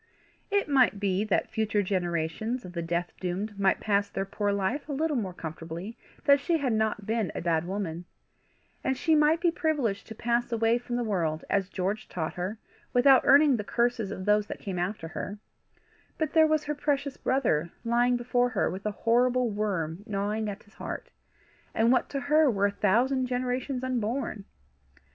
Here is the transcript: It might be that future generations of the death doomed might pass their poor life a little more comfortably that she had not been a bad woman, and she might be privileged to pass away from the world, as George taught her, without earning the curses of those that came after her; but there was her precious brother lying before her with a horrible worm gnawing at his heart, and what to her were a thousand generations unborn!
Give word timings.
It 0.49 0.67
might 0.67 0.99
be 0.99 1.23
that 1.25 1.51
future 1.51 1.83
generations 1.83 2.65
of 2.65 2.73
the 2.73 2.81
death 2.81 3.11
doomed 3.19 3.59
might 3.59 3.79
pass 3.79 4.09
their 4.09 4.25
poor 4.25 4.51
life 4.51 4.89
a 4.89 4.93
little 4.93 5.15
more 5.15 5.31
comfortably 5.31 5.95
that 6.25 6.39
she 6.39 6.57
had 6.57 6.73
not 6.73 7.05
been 7.05 7.31
a 7.35 7.41
bad 7.41 7.65
woman, 7.67 8.05
and 8.83 8.97
she 8.97 9.13
might 9.13 9.39
be 9.39 9.51
privileged 9.51 10.07
to 10.07 10.15
pass 10.15 10.51
away 10.51 10.79
from 10.79 10.95
the 10.95 11.03
world, 11.03 11.45
as 11.51 11.69
George 11.69 12.09
taught 12.09 12.33
her, 12.33 12.57
without 12.93 13.21
earning 13.25 13.57
the 13.57 13.63
curses 13.63 14.09
of 14.09 14.25
those 14.25 14.47
that 14.47 14.57
came 14.57 14.79
after 14.79 15.09
her; 15.09 15.37
but 16.17 16.33
there 16.33 16.47
was 16.47 16.63
her 16.63 16.73
precious 16.73 17.15
brother 17.15 17.69
lying 17.85 18.17
before 18.17 18.49
her 18.49 18.71
with 18.71 18.87
a 18.87 18.91
horrible 19.05 19.51
worm 19.51 20.01
gnawing 20.07 20.49
at 20.49 20.63
his 20.63 20.73
heart, 20.73 21.11
and 21.75 21.91
what 21.91 22.09
to 22.09 22.21
her 22.21 22.49
were 22.49 22.65
a 22.65 22.71
thousand 22.71 23.27
generations 23.27 23.83
unborn! 23.83 24.45